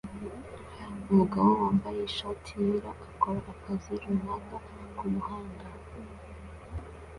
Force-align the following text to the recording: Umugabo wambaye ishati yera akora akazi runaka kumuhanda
Umugabo 1.11 1.49
wambaye 1.61 1.99
ishati 2.09 2.51
yera 2.63 2.91
akora 3.05 3.39
akazi 3.53 3.91
runaka 4.01 4.55
kumuhanda 4.97 5.65